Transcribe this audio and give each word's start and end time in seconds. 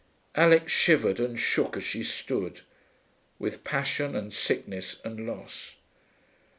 Alix 0.33 0.71
shivered 0.71 1.19
and 1.19 1.39
shook 1.39 1.77
as 1.77 1.83
she 1.83 2.01
stood, 2.01 2.61
with 3.37 3.63
passion 3.63 4.15
and 4.15 4.33
sickness 4.33 4.95
and 5.05 5.27
loss. 5.27 5.75